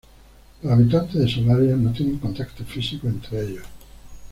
Los 0.63 0.73
habitantes 0.73 1.13
de 1.13 1.27
Solaria 1.29 1.75
no 1.75 1.91
tienen 1.91 2.17
contacto 2.17 2.63
físico 2.65 3.05
entre 3.07 3.39
ellos. 3.47 3.65